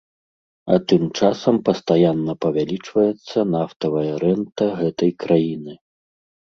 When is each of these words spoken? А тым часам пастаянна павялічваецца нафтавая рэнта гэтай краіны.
А 0.75 0.77
тым 0.91 1.03
часам 1.19 1.55
пастаянна 1.67 2.33
павялічваецца 2.47 3.47
нафтавая 3.55 4.11
рэнта 4.27 4.63
гэтай 4.83 5.11
краіны. 5.27 5.73